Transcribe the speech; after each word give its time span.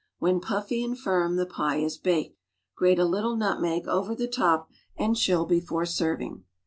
When 0.17 0.39
puffy 0.39 0.83
and 0.83 0.97
firm 0.97 1.35
the 1.35 1.45
pie 1.45 1.77
is 1.77 1.95
baked. 1.95 2.39
Grate 2.75 2.97
a 2.97 3.05
little 3.05 3.35
nutmeg 3.35 3.87
over 3.87 4.15
the 4.15 4.27
top 4.27 4.67
and 4.97 5.15
chill 5.15 5.47
Ijefore 5.47 5.87
serving. 5.87 6.43